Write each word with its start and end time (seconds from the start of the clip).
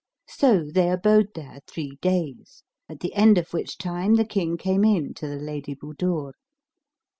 So 0.27 0.63
they 0.65 0.89
abode 0.89 1.27
there 1.35 1.59
three 1.67 1.99
days; 2.01 2.63
at 2.89 3.01
the 3.01 3.13
end 3.13 3.37
of 3.37 3.53
which 3.53 3.77
time 3.77 4.15
the 4.15 4.25
King 4.25 4.57
came 4.57 4.83
in 4.83 5.13
to 5.13 5.27
the 5.27 5.35
Lady 5.35 5.75
Budur. 5.75 6.31